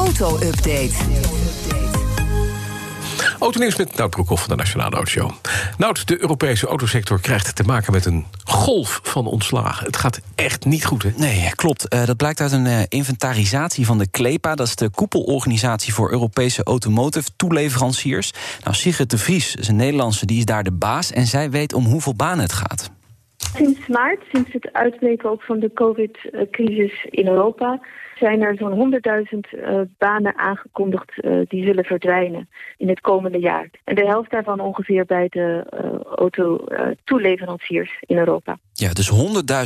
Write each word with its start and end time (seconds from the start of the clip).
Auto-update. 0.00 0.92
Autonieuws 3.38 3.76
met 3.76 3.96
Nout 3.96 4.10
Broekhoff 4.10 4.40
van 4.40 4.50
de 4.50 4.56
Nationale 4.56 4.94
Autoshow. 4.94 5.30
Nout, 5.78 6.06
de 6.08 6.20
Europese 6.20 6.66
autosector 6.66 7.20
krijgt 7.20 7.56
te 7.56 7.62
maken 7.62 7.92
met 7.92 8.04
een 8.06 8.26
golf 8.44 9.00
van 9.02 9.26
ontslagen. 9.26 9.86
Het 9.86 9.96
gaat 9.96 10.20
echt 10.34 10.64
niet 10.64 10.84
goed, 10.84 11.02
hè? 11.02 11.10
Nee, 11.16 11.50
klopt. 11.54 11.88
Eh, 11.88 12.04
dat 12.04 12.16
blijkt 12.16 12.40
uit 12.40 12.52
een 12.52 12.66
eh, 12.66 12.82
inventarisatie 12.88 13.86
van 13.86 13.98
de 13.98 14.10
CLEPA. 14.10 14.54
Dat 14.54 14.66
is 14.66 14.74
de 14.74 14.90
koepelorganisatie 14.90 15.94
voor 15.94 16.10
Europese 16.10 16.62
automotive 16.62 17.28
toeleveranciers. 17.36 18.32
Nou, 18.64 18.76
Sigrid 18.76 19.10
de 19.10 19.18
Vries 19.18 19.54
is 19.54 19.68
een 19.68 19.76
Nederlandse, 19.76 20.26
die 20.26 20.38
is 20.38 20.44
daar 20.44 20.64
de 20.64 20.72
baas... 20.72 21.12
en 21.12 21.26
zij 21.26 21.50
weet 21.50 21.72
om 21.72 21.84
hoeveel 21.84 22.14
banen 22.14 22.44
het 22.44 22.52
gaat. 22.52 22.90
Sinds 23.54 23.86
maart, 23.86 24.22
sinds 24.32 24.52
het 24.52 24.72
uitbreken 24.72 25.30
ook 25.30 25.42
van 25.42 25.58
de 25.58 25.72
COVID-crisis 25.72 27.04
in 27.10 27.28
Europa 27.28 27.80
zijn 28.20 28.42
er 28.42 28.56
zo'n 28.58 29.00
100.000 29.32 29.38
uh, 29.50 29.80
banen 29.98 30.36
aangekondigd 30.36 31.12
uh, 31.16 31.40
die 31.48 31.64
zullen 31.64 31.84
verdwijnen 31.84 32.48
in 32.76 32.88
het 32.88 33.00
komende 33.00 33.38
jaar. 33.38 33.70
En 33.84 33.94
de 33.94 34.06
helft 34.06 34.30
daarvan 34.30 34.60
ongeveer 34.60 35.04
bij 35.04 35.26
de 35.28 35.66
uh, 35.74 36.00
auto-toeleveranciers 36.16 37.90
in 38.00 38.16
Europa. 38.16 38.58
Ja, 38.72 38.92
dus 38.92 39.10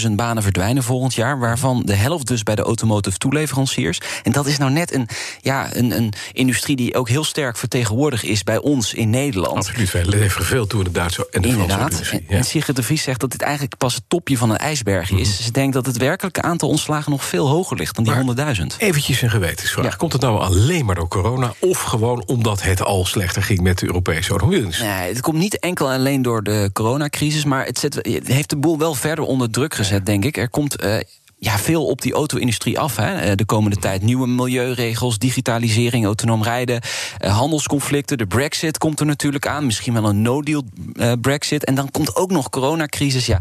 100.000 0.07 0.13
banen 0.15 0.43
verdwijnen 0.43 0.83
volgend 0.83 1.15
jaar, 1.15 1.39
waarvan 1.39 1.83
de 1.85 1.95
helft 1.95 2.27
dus 2.27 2.43
bij 2.43 2.55
de 2.55 2.63
automotive 2.63 3.19
toeleveranciers. 3.19 4.01
En 4.23 4.33
dat 4.33 4.47
is 4.47 4.59
nou 4.59 4.73
net 4.73 4.95
een, 4.95 5.09
ja, 5.41 5.77
een, 5.77 5.91
een 5.91 6.13
industrie 6.33 6.77
die 6.77 6.95
ook 6.95 7.09
heel 7.09 7.25
sterk 7.25 7.57
vertegenwoordigd 7.57 8.25
is 8.25 8.43
bij 8.43 8.59
ons 8.59 8.95
in 8.95 9.11
Nederland. 9.11 9.57
Absoluut, 9.57 9.93
wij 9.93 10.05
leveren 10.05 10.47
veel 10.47 10.67
toe 10.67 10.79
in 10.79 10.85
de 10.85 10.93
Duitse 10.93 11.27
en 11.31 11.43
de 11.43 11.49
Inderdaad. 11.49 11.95
Franse 11.95 12.17
En, 12.17 12.37
en 12.37 12.45
Sigrid 12.45 12.77
de 12.77 12.83
Vries 12.83 13.03
zegt 13.03 13.21
dat 13.21 13.31
dit 13.31 13.43
eigenlijk 13.43 13.74
pas 13.79 13.95
het 13.95 14.05
topje 14.09 14.39
van 14.39 14.51
een 14.51 14.57
ijsberg 14.57 15.11
is. 15.11 15.33
Mhm. 15.33 15.43
Ze 15.43 15.51
denkt 15.51 15.75
dat 15.75 15.87
het 15.87 15.97
werkelijke 15.97 16.43
aantal 16.43 16.69
ontslagen 16.69 17.11
nog 17.11 17.25
veel 17.25 17.49
hoger 17.49 17.77
ligt 17.77 17.95
dan 17.95 18.05
die 18.05 18.15
100.000. 18.15 18.67
Eventjes 18.79 19.23
een 19.23 19.31
gewetensvraag. 19.31 19.85
Ja. 19.85 19.91
Komt 19.97 20.13
het 20.13 20.23
nou 20.23 20.41
alleen 20.41 20.85
maar 20.85 20.95
door 20.95 21.09
corona... 21.09 21.53
of 21.59 21.81
gewoon 21.83 22.23
omdat 22.27 22.63
het 22.63 22.83
al 22.83 23.05
slechter 23.05 23.43
ging 23.43 23.61
met 23.61 23.79
de 23.79 23.87
Europese 23.87 24.31
automobielindustrie? 24.31 24.89
Nee, 24.89 25.09
het 25.09 25.21
komt 25.21 25.39
niet 25.39 25.59
enkel 25.59 25.91
en 25.91 25.99
alleen 25.99 26.23
door 26.23 26.43
de 26.43 26.71
coronacrisis, 26.73 27.45
maar 27.45 27.65
het, 27.67 27.79
zet, 27.79 27.95
het 27.95 28.27
heeft 28.27 28.51
de 28.51 28.57
boel 28.57 28.79
wel 28.79 28.95
verder 28.95 29.25
onder 29.25 29.51
druk 29.51 29.75
gezet, 29.75 30.07
denk 30.07 30.25
ik. 30.25 30.37
Er 30.37 30.49
komt. 30.49 30.77
eh, 30.77 30.97
ja, 31.45 31.57
veel 31.57 31.87
op 31.87 32.01
die 32.01 32.13
auto-industrie 32.13 32.79
af. 32.79 32.97
Hè. 32.97 33.15
Eh, 33.15 33.35
De 33.35 33.45
komende 33.45 33.77
tijd 33.77 34.03
nieuwe 34.03 34.27
milieuregels, 34.27 35.19
digitalisering, 35.19 36.05
autonoom 36.05 36.43
rijden, 36.43 36.81
eh, 37.19 37.39
handelsconflicten. 37.39 38.19
De 38.19 38.27
Brexit 38.27 38.79
komt 38.79 39.01
er 39.01 39.07
natuurlijk 39.07 39.47
aan. 39.47 39.65
Misschien 39.65 39.93
wel 39.93 40.05
een 40.05 40.23
no-deal 40.23 40.63
eh, 40.95 41.13
Brexit. 41.21 41.65
En 41.65 41.75
dan 41.75 41.91
komt 41.91 42.17
ook 42.17 42.31
nog 42.31 42.51
coronacrisis. 42.51 43.27
Ja, 43.27 43.41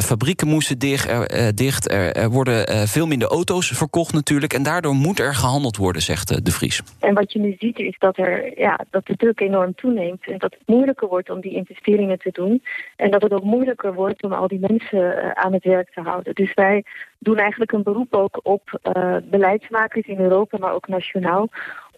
fabrieken 0.00 0.48
moesten 0.48 0.78
dicht. 0.78 1.08
Er, 1.08 1.54
dicht. 1.54 1.90
Er, 1.90 2.30
worden 2.30 2.88
veel 2.88 3.06
minder 3.06 3.28
auto's 3.28 3.66
verkocht 3.68 4.12
natuurlijk. 4.12 4.52
En 4.52 4.62
daardoor 4.62 4.94
moet 4.94 5.18
er 5.18 5.34
gehandeld 5.34 5.76
worden, 5.76 6.02
zegt 6.02 6.44
De 6.44 6.50
Vries. 6.50 6.82
En 7.00 7.14
wat 7.14 7.32
je 7.32 7.38
nu 7.38 7.56
ziet 7.58 7.78
is 7.78 7.96
dat, 7.98 8.18
er, 8.18 8.58
ja, 8.58 8.80
dat 8.90 9.06
de 9.06 9.16
druk 9.16 9.40
enorm 9.40 9.74
toeneemt. 9.74 10.26
En 10.26 10.38
dat 10.38 10.52
het 10.52 10.62
moeilijker 10.66 11.08
wordt 11.08 11.30
om 11.30 11.40
die 11.40 11.54
investeringen 11.54 12.18
te 12.18 12.30
doen. 12.32 12.62
En 12.96 13.10
dat 13.10 13.22
het 13.22 13.32
ook 13.32 13.44
moeilijker 13.44 13.94
wordt 13.94 14.22
om 14.22 14.32
al 14.32 14.48
die 14.48 14.60
mensen 14.60 15.36
aan 15.36 15.52
het 15.52 15.64
werk 15.64 15.90
te 15.94 16.00
houden. 16.00 16.34
Dus 16.34 16.54
wij 16.54 16.84
doen 17.26 17.38
eigenlijk 17.38 17.72
een 17.72 17.82
beroep 17.82 18.14
ook 18.14 18.40
op 18.42 18.78
uh, 18.96 19.16
beleidsmakers 19.24 20.06
in 20.06 20.20
Europa, 20.20 20.58
maar 20.58 20.72
ook 20.72 20.88
nationaal. 20.88 21.48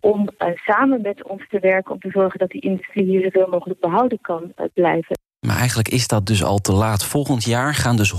Om 0.01 0.29
uh, 0.39 0.49
samen 0.55 1.01
met 1.01 1.23
ons 1.23 1.49
te 1.49 1.59
werken 1.59 1.93
om 1.93 2.01
te 2.01 2.11
zorgen 2.11 2.39
dat 2.39 2.51
die 2.51 2.61
industrie 2.61 3.05
hier 3.05 3.23
zoveel 3.23 3.49
mogelijk 3.49 3.81
behouden 3.81 4.21
kan 4.21 4.43
uh, 4.43 4.67
blijven. 4.75 5.17
Maar 5.47 5.57
eigenlijk 5.57 5.89
is 5.89 6.07
dat 6.07 6.27
dus 6.27 6.43
al 6.43 6.59
te 6.59 6.73
laat. 6.73 7.05
Volgend 7.05 7.45
jaar 7.45 7.75
gaan 7.75 7.97
dus 7.97 8.15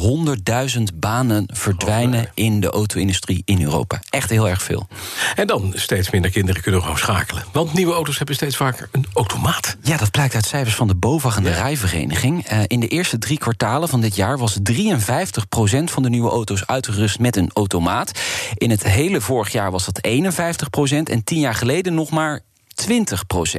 100.000 0.77 0.81
banen 0.95 1.45
verdwijnen 1.53 2.31
in 2.33 2.59
de 2.59 2.69
auto-industrie 2.69 3.41
in 3.45 3.61
Europa. 3.61 3.99
Echt 4.09 4.29
heel 4.29 4.49
erg 4.49 4.61
veel. 4.61 4.87
En 5.35 5.47
dan 5.47 5.73
steeds 5.75 6.09
minder 6.09 6.31
kinderen 6.31 6.61
kunnen 6.61 6.81
gewoon 6.81 6.97
schakelen. 6.97 7.43
Want 7.51 7.73
nieuwe 7.73 7.93
auto's 7.93 8.17
hebben 8.17 8.35
steeds 8.35 8.55
vaker 8.55 8.89
een 8.91 9.05
automaat. 9.13 9.77
Ja, 9.81 9.97
dat 9.97 10.11
blijkt 10.11 10.35
uit 10.35 10.45
cijfers 10.45 10.75
van 10.75 10.87
de 10.87 10.95
BOVAG 10.95 11.37
en 11.37 11.43
de 11.43 11.53
Rijvereniging. 11.53 12.51
Uh, 12.51 12.59
in 12.67 12.79
de 12.79 12.87
eerste 12.87 13.17
drie 13.17 13.37
kwartalen 13.37 13.89
van 13.89 14.01
dit 14.01 14.15
jaar 14.15 14.37
was 14.37 14.57
53% 14.59 14.63
van 15.83 16.03
de 16.03 16.09
nieuwe 16.09 16.29
auto's 16.29 16.65
uitgerust 16.65 17.19
met 17.19 17.35
een 17.35 17.49
automaat. 17.53 18.19
In 18.53 18.69
het 18.69 18.83
hele 18.83 19.21
vorig 19.21 19.51
jaar 19.51 19.71
was 19.71 19.85
dat 19.85 20.07
51% 20.07 20.11
en 21.03 21.23
tien 21.23 21.39
jaar 21.39 21.55
geleden 21.55 21.93
nog 21.93 22.09
maar 22.09 22.41
20%. 22.89 22.91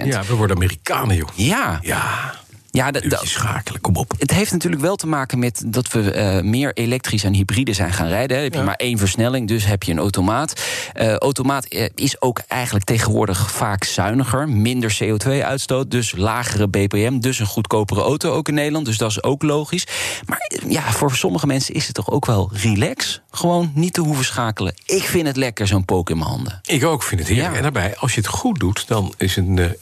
Ja, 0.05 0.23
we 0.25 0.35
worden 0.35 0.57
Amerikanen, 0.57 1.17
joh. 1.17 1.29
Ja. 1.35 1.79
Ja. 1.83 2.35
Ja, 2.73 2.91
dat 2.91 3.21
schakelen, 3.23 3.81
kom 3.81 3.97
op. 3.97 4.13
Het 4.19 4.31
heeft 4.31 4.53
natuurlijk 4.53 4.83
wel 4.83 4.97
te 4.97 5.07
maken 5.07 5.39
met 5.39 5.63
dat 5.67 5.93
we 5.93 6.15
uh, 6.15 6.51
meer 6.51 6.73
elektrisch 6.75 7.25
en 7.25 7.35
hybride 7.35 7.73
zijn 7.73 7.93
gaan 7.93 8.09
rijden. 8.09 8.43
Heb 8.43 8.53
je 8.53 8.59
ja. 8.59 8.65
maar 8.65 8.75
één 8.75 8.99
versnelling, 8.99 9.49
dus 9.49 9.65
heb 9.65 9.83
je 9.83 9.93
een 9.93 9.99
automaat. 9.99 10.63
Uh, 10.95 11.17
automaat 11.17 11.75
uh, 11.75 11.89
is 11.95 12.21
ook 12.23 12.41
eigenlijk 12.49 12.85
tegenwoordig 12.85 13.51
vaak 13.51 13.85
zuiniger, 13.85 14.49
minder 14.49 14.99
CO2-uitstoot, 15.03 15.91
dus 15.91 16.13
lagere 16.17 16.69
BPM, 16.69 17.19
dus 17.19 17.39
een 17.39 17.47
goedkopere 17.47 18.01
auto 18.01 18.33
ook 18.33 18.49
in 18.49 18.55
Nederland. 18.55 18.87
Dus 18.87 18.99
dat 18.99 19.11
is 19.11 19.23
ook 19.23 19.43
logisch. 19.43 19.87
Maar 20.27 20.51
ja, 20.69 20.93
voor 20.93 21.15
sommige 21.15 21.47
mensen 21.47 21.75
is 21.75 21.87
het 21.87 21.95
toch 21.95 22.11
ook 22.11 22.27
wel 22.27 22.51
relax, 22.53 23.21
gewoon 23.31 23.73
niet 23.75 23.93
te 23.93 24.01
hoeven 24.01 24.25
schakelen. 24.25 24.75
Ik 24.85 25.03
vind 25.03 25.27
het 25.27 25.37
lekker, 25.37 25.67
zo'n 25.67 25.85
pook 25.85 26.11
in 26.11 26.19
mijn 26.19 26.31
handen. 26.31 26.61
Ik 26.65 26.85
ook 26.85 27.03
vind 27.03 27.21
het 27.21 27.29
heerlijk. 27.29 27.51
Ja. 27.51 27.57
En 27.57 27.63
daarbij, 27.63 27.97
als 27.97 28.15
je 28.15 28.21
het 28.21 28.29
goed 28.29 28.61
doet, 28.61 28.89
dan 28.89 29.15
is 29.17 29.37
een 29.37 29.77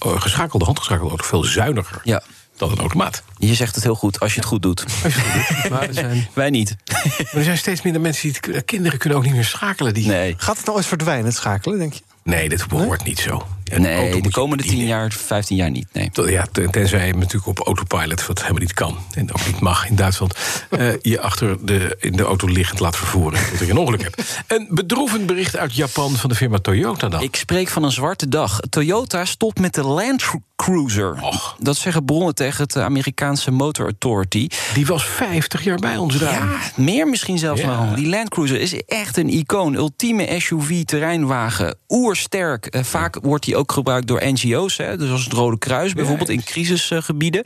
geschakelde, 0.00 0.64
handgeschakelde 0.64 1.10
auto 1.10 1.24
veel 1.24 1.44
zuiniger. 1.44 2.00
Ja 2.04 2.22
dan 2.62 2.70
een 2.70 2.78
automaat. 2.78 3.22
Je 3.38 3.54
zegt 3.54 3.74
het 3.74 3.84
heel 3.84 3.94
goed, 3.94 4.20
als 4.20 4.34
je 4.34 4.40
het 4.40 4.48
goed 4.48 4.62
doet. 4.62 4.84
Als 5.04 5.14
je 5.14 5.20
het 5.20 5.46
goed 5.46 5.62
doet. 5.62 5.70
Maar 5.70 5.88
er 5.88 5.94
zijn, 5.94 6.28
Wij 6.34 6.50
niet. 6.50 6.76
maar 7.16 7.26
er 7.34 7.44
zijn 7.44 7.58
steeds 7.58 7.82
minder 7.82 8.02
mensen 8.02 8.32
die 8.32 8.54
het, 8.54 8.64
kinderen 8.64 8.98
kunnen 8.98 9.18
ook 9.18 9.24
niet 9.24 9.34
meer 9.34 9.44
schakelen. 9.44 9.94
Die... 9.94 10.06
Nee. 10.06 10.34
Gaat 10.36 10.56
het 10.56 10.66
nou 10.66 10.78
eens 10.78 10.86
verdwijnen, 10.86 11.24
het 11.24 11.34
schakelen, 11.34 11.78
denk 11.78 11.92
je? 11.92 12.00
Nee, 12.22 12.48
dit 12.48 12.68
behoort 12.68 13.04
niet 13.04 13.18
zo. 13.18 13.46
Nee, 13.64 14.22
de 14.22 14.30
komende 14.30 14.64
10 14.64 14.86
jaar, 14.86 15.12
15 15.12 15.56
jaar 15.56 15.70
niet. 15.70 15.86
Nee. 15.92 16.10
Ja, 16.12 16.46
tenzij 16.70 17.06
je 17.06 17.14
natuurlijk 17.14 17.46
op 17.46 17.58
autopilot, 17.58 18.26
wat 18.26 18.40
helemaal 18.40 18.60
niet 18.60 18.74
kan. 18.74 18.98
En 19.14 19.32
ook 19.32 19.46
niet 19.46 19.60
mag 19.60 19.88
in 19.88 19.96
Duitsland. 19.96 20.34
uh, 20.70 20.92
je 21.02 21.20
achter 21.20 21.66
de, 21.66 21.96
in 22.00 22.12
de 22.12 22.22
auto 22.22 22.46
liggend 22.46 22.80
laat 22.80 22.96
vervoeren. 22.96 23.40
Dat 23.52 23.60
ik 23.60 23.68
een 23.68 23.76
ongeluk 23.76 24.02
heb. 24.02 24.14
Een 24.46 24.66
bedroevend 24.70 25.26
bericht 25.26 25.56
uit 25.56 25.74
Japan 25.74 26.16
van 26.16 26.30
de 26.30 26.36
firma 26.36 26.58
Toyota 26.58 27.08
dan. 27.08 27.22
Ik 27.22 27.36
spreek 27.36 27.68
van 27.68 27.82
een 27.82 27.92
zwarte 27.92 28.28
dag. 28.28 28.60
Toyota 28.70 29.24
stopt 29.24 29.60
met 29.60 29.74
de 29.74 29.82
Land 29.82 30.22
Cruiser. 30.56 31.22
Och. 31.22 31.56
Dat 31.58 31.76
zeggen 31.76 32.04
bronnen 32.04 32.34
tegen 32.34 32.62
het 32.62 32.76
Amerikaanse 32.76 33.50
Motor 33.50 33.84
Authority. 33.84 34.48
Die 34.74 34.86
was 34.86 35.04
50 35.04 35.64
jaar 35.64 35.78
bij 35.78 35.96
ons 35.96 36.16
rijden. 36.16 36.48
Ja, 36.48 36.58
meer 36.76 37.08
misschien 37.08 37.38
zelfs 37.38 37.60
ja. 37.60 37.84
nog. 37.84 37.94
Die 37.94 38.08
Land 38.08 38.28
Cruiser 38.28 38.60
is 38.60 38.82
echt 38.84 39.16
een 39.16 39.28
icoon. 39.28 39.74
Ultieme 39.74 40.40
SUV-terreinwagen. 40.40 41.76
Oersterk. 41.88 42.74
Uh, 42.76 42.82
vaak 42.82 43.18
wordt 43.22 43.44
die 43.44 43.51
ook 43.56 43.72
gebruikt 43.72 44.06
door 44.06 44.22
NGO's. 44.24 44.76
Hè, 44.76 44.96
dus 44.96 45.10
als 45.10 45.24
het 45.24 45.32
Rode 45.32 45.58
Kruis, 45.58 45.92
bijvoorbeeld 45.92 46.28
in 46.28 46.44
crisisgebieden. 46.44 47.42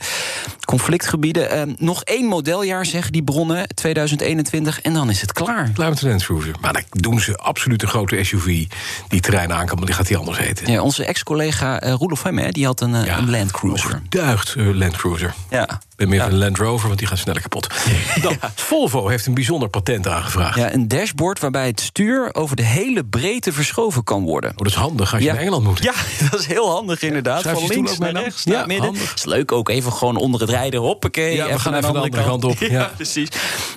Conflictgebieden. 0.65 1.69
Uh, 1.69 1.75
nog 1.79 2.03
één 2.03 2.27
modeljaar, 2.27 2.87
zeggen 2.87 3.13
die 3.13 3.23
bronnen. 3.23 3.69
2021. 3.75 4.81
En 4.81 4.93
dan 4.93 5.11
is 5.11 5.21
het 5.21 5.33
klaar. 5.33 5.71
Klaar 5.75 5.89
met 5.89 5.99
Cruiser. 5.99 6.55
Maar 6.61 6.73
dan 6.73 6.83
doen 6.91 7.21
ze 7.21 7.37
absoluut 7.37 7.83
een 7.83 7.89
grote 7.89 8.25
SUV. 8.25 8.65
Die 9.09 9.21
terrein 9.21 9.53
aan 9.53 9.67
kan, 9.67 9.77
maar 9.77 9.87
die 9.87 9.95
gaat 9.95 10.07
die 10.07 10.17
anders 10.17 10.39
heten. 10.39 10.73
Ja, 10.73 10.83
onze 10.83 11.05
ex-collega 11.05 11.85
uh, 11.85 11.93
Roelof 11.93 12.23
Hemme, 12.23 12.53
die 12.53 12.67
had 12.67 12.81
een, 12.81 13.05
ja, 13.05 13.19
een 13.19 13.31
Land 13.31 13.51
Cruiser. 13.51 14.03
Duigt 14.09 14.55
uh, 14.57 14.75
Land 14.75 14.97
Cruiser. 14.97 15.35
Ja. 15.51 15.81
Ik 15.97 15.97
ben 15.97 16.09
meer 16.09 16.19
ja. 16.19 16.27
een 16.27 16.39
Land 16.39 16.59
Rover, 16.59 16.87
want 16.87 16.99
die 16.99 17.09
gaat 17.09 17.19
sneller 17.19 17.43
kapot. 17.43 17.67
Dan, 18.23 18.37
ja. 18.41 18.53
Volvo 18.55 19.09
heeft 19.09 19.27
een 19.27 19.35
bijzonder 19.35 19.69
patent 19.69 20.09
aangevraagd. 20.09 20.59
Ja, 20.59 20.73
een 20.73 20.89
dashboard 20.89 21.41
waarbij 21.41 21.67
het 21.67 21.81
stuur 21.81 22.35
over 22.35 22.57
de 22.57 22.63
hele 22.63 23.05
breedte 23.05 23.53
verschoven 23.53 24.05
kan 24.05 24.23
worden. 24.23 24.51
Oh, 24.51 24.57
dat 24.57 24.67
is 24.67 24.75
handig 24.75 25.13
als 25.13 25.23
je 25.23 25.29
naar 25.29 25.39
Engeland 25.39 25.65
moet. 25.65 25.83
Ja, 25.83 25.93
dat 26.31 26.41
is 26.41 26.47
heel 26.47 26.71
handig 26.71 27.03
inderdaad. 27.03 27.41
Schrijf 27.41 27.59
van 27.59 27.69
links 27.69 27.99
naar 27.99 28.13
rechts, 28.13 28.45
naar 28.45 28.57
ja, 28.57 28.67
midden. 28.67 28.85
Handig. 28.85 29.15
is 29.15 29.25
leuk 29.25 29.53
ook 29.53 29.69
even 29.69 29.93
gewoon 29.93 30.17
onder 30.17 30.41
het 30.41 30.51
rijden. 30.51 30.81
Hoppakee. 30.81 31.37
Ja, 31.37 31.47
we 31.47 31.59
gaan 31.59 31.75
even 31.75 31.93
de 31.93 31.99
andere 31.99 32.09
kant, 32.09 32.27
kant 32.27 32.45
op. 32.45 32.59
Ja, 32.77 32.91
precies. 32.97 33.29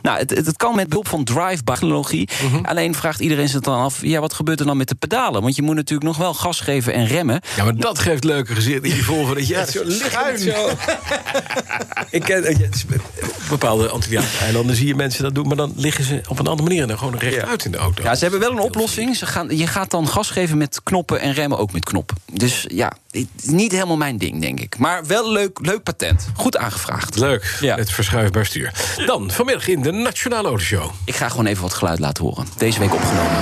Nou, 0.02 0.18
het, 0.18 0.30
het, 0.30 0.58
kan 0.58 0.76
met 0.76 0.88
behulp 0.88 1.08
van 1.08 1.24
drive-by-technologie. 1.24 2.30
Mhm. 2.32 2.46
Mm 2.46 2.54
-hmm. 2.54 2.66
Alleen 2.66 2.96
vraagt 2.96 3.20
iedereen 3.20 3.50
zich 3.50 3.62
dan 3.62 3.80
af... 3.80 3.98
ja, 4.02 4.20
wat 4.20 4.34
gebeurt 4.34 4.60
er 4.60 4.66
dan 4.66 4.78
met 4.78 4.88
de 4.88 4.96
pedalen? 4.96 5.42
Want 5.42 5.56
je 5.56 5.62
moet 5.62 5.76
natuurlijk 5.76 6.08
nog 6.08 6.18
wel 6.18 6.34
gas 6.34 6.60
geven 6.60 6.94
en 6.94 7.08
remmen. 7.08 7.42
Ja, 7.56 7.64
maar 7.64 7.76
dat 7.76 8.00
geeft 8.00 8.24
leuke 8.24 8.56
gezicht 8.56 8.84
in 8.84 8.92
die 8.92 9.04
Volvo. 9.04 9.34
Dat 9.34 9.48
je 9.48 9.56
echt 9.56 9.72
zo 9.72 9.84
schuin. 9.88 10.38
Zo. 10.40 10.70
Ik 12.10 12.22
ken, 12.22 12.44
eh, 12.46 12.58
bepaalde 13.50 13.90
Antilliaanse 13.90 14.38
eilanden 14.38 14.76
zie 14.76 14.88
je 14.88 14.96
mensen 14.96 15.24
dat 15.24 15.36
doen... 15.36 15.48
maar 15.48 15.56
dan 15.56 15.74
liggen 15.76 16.04
ze 16.04 16.22
op 16.28 16.40
een 16.40 16.48
andere 16.48 16.68
manier 16.68 16.82
en 16.82 16.88
dan 16.88 16.98
gewoon 16.98 17.18
rechtuit 17.18 17.66
in 17.66 17.72
de 17.72 17.78
auto. 17.78 18.04
Ja, 18.04 18.16
ze 18.16 18.22
hebben 18.22 18.40
wel 18.40 18.52
een 18.52 18.60
oplossing. 18.60 19.16
Ze 19.16 19.26
gaan, 19.26 19.58
je 19.58 19.68
gaat 19.68 19.92
dan 19.92 20.08
gas 20.08 20.30
geven 20.30 20.58
met 20.58 20.84
knoppen 20.84 21.20
en 21.20 21.34
remmen 21.34 21.58
ook 21.58 21.72
met 21.72 21.84
knoppen. 21.86 22.18
Dus 22.34 22.66
ja, 22.68 22.92
niet 23.44 23.72
helemaal 23.72 23.98
mijn 23.98 24.18
ding, 24.18 24.42
denk 24.42 24.60
ik. 24.60 24.78
Maar 24.78 25.06
wel 25.06 25.32
leuk, 25.32 25.60
leuk 25.62 25.84
patent. 25.84 26.28
Goed 26.36 26.58
aangevraagd. 26.58 27.16
Leuk, 27.16 27.58
Ja. 27.62 27.76
het 27.76 27.92
verschuifbaar 27.92 28.46
stuur. 28.46 28.72
Dan, 29.06 29.32
vanmiddag 29.32 29.68
in 29.68 29.82
de 29.82 29.92
Nationale 29.92 30.48
Autoshow. 30.48 30.92
Ik 31.06 31.16
ga 31.16 31.30
gewoon 31.30 31.46
even 31.46 31.62
wat 31.62 31.74
geluid 31.74 32.00
laten 32.00 32.24
horen. 32.24 32.46
Deze 32.58 32.80
week 32.80 32.94
opgenomen. 32.94 33.38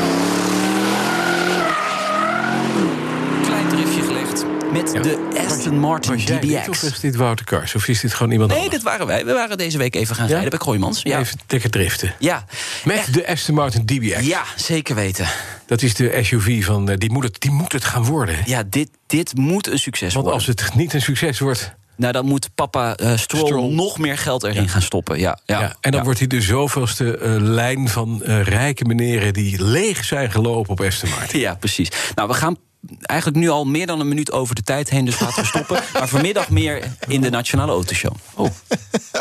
Met 4.84 4.94
Ja. 4.94 5.02
de 5.02 5.44
Aston 5.48 5.80
Martin 5.80 6.14
Was 6.14 6.24
jij 6.24 6.40
dit, 6.40 6.50
DBX. 6.50 6.68
of 6.70 6.84
is 6.84 7.00
dit 7.00 7.16
Wouter 7.16 7.46
Kars? 7.46 7.76
Of 7.76 7.88
is 7.88 8.00
dit 8.00 8.14
gewoon 8.14 8.32
iemand 8.32 8.50
Nee, 8.50 8.60
anders? 8.60 8.76
dit 8.78 8.86
waren 8.86 9.08
wij. 9.08 9.26
We 9.26 9.34
waren 9.34 9.58
deze 9.58 9.78
week 9.78 9.96
even 9.96 10.16
gaan 10.16 10.28
rijden 10.28 10.50
bij 10.50 10.60
Gooimans. 10.60 11.02
Ja. 11.04 11.20
Even 11.20 11.40
lekker 11.48 11.70
driften. 11.70 12.14
Ja. 12.20 12.46
Met 12.84 13.14
de 13.14 13.28
Aston 13.28 13.56
Martin 13.56 13.86
DBX. 13.86 14.26
ja, 14.26 14.44
zeker 14.56 14.96
weten. 14.96 15.28
Dat 15.66 15.82
is 15.82 15.94
de 15.94 16.20
SUV 16.24 16.66
van, 16.66 16.90
eh, 16.90 16.98
die 16.98 17.12
moet 17.12 17.24
het, 17.24 17.42
die 17.42 17.52
moet 17.52 17.72
het 17.72 17.84
gaan 17.86 18.04
worden. 18.04 18.36
hè? 18.36 18.42
Ja, 18.46 18.64
dit, 18.70 18.90
dit 19.08 19.36
moet 19.38 19.68
een 19.68 19.80
succes 19.80 20.14
Want 20.14 20.26
worden. 20.26 20.34
als 20.34 20.46
het 20.46 20.76
niet 20.76 20.94
een 20.94 21.02
succes 21.02 21.40
wordt... 21.40 21.76
Nou, 21.96 22.14
dan 22.14 22.26
moet 22.26 22.50
papa 22.56 22.96
eh 22.96 23.18
Stroll, 23.18 23.46
Stroll. 23.46 23.74
nog 23.74 23.98
meer 23.98 24.18
geld 24.18 24.44
erin 24.44 24.70
gaan 24.70 24.82
stoppen. 24.82 25.20
Ja, 25.20 25.40
ja, 25.46 25.60
Ja, 25.60 25.68
en 25.82 25.92
dan 25.92 26.00
ja. 26.00 26.04
wordt 26.04 26.20
hij 26.20 26.28
de 26.28 26.42
zoveelste 26.42 27.18
eh, 27.18 27.36
lijn 27.40 27.90
van 27.90 28.22
rijke 28.44 28.86
meneren... 28.86 29.34
die 29.34 29.64
leeg 29.64 30.06
zijn 30.06 30.32
gelopen 30.32 30.72
op 30.72 30.82
Aston 30.82 31.10
Martin. 31.10 31.40
Ja, 31.40 31.56
precies. 31.56 31.90
Nou, 32.16 32.28
we 32.28 32.34
gaan 32.34 32.56
eigenlijk 33.02 33.40
nu 33.40 33.50
al 33.50 33.66
meer 33.66 33.86
dan 33.86 34.00
een 34.00 34.08
minuut 34.08 34.32
over 34.32 34.56
de 34.56 34.64
tijd 34.64 34.90
heen, 34.90 35.06
dus 35.06 35.20
laten 35.20 35.42
we 35.42 35.48
stoppen. 35.48 35.84
maar 35.94 36.08
vanmiddag 36.08 36.50
meer 36.50 36.84
in 37.08 37.22
de 37.22 37.30
Nationale 37.30 37.72
Autoshow. 37.72 38.16
Oh, 38.34 38.50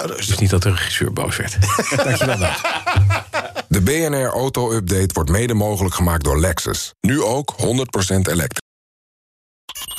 dus 0.07 0.39
niet 0.39 0.51
dat 0.51 0.63
de 0.63 0.71
regisseur 0.71 1.13
boos 1.13 1.37
werd. 1.37 1.57
Dankjewel, 2.05 2.39
Nout. 2.39 2.61
De 3.69 3.81
BNR 3.81 4.29
Auto 4.29 4.73
Update 4.73 5.11
wordt 5.13 5.31
mede 5.31 5.55
mogelijk 5.55 5.95
gemaakt 5.95 6.25
door 6.25 6.41
Lexus. 6.41 6.93
Nu 7.01 7.23
ook 7.23 7.55
100% 7.61 7.65
elektrisch. 8.31 8.66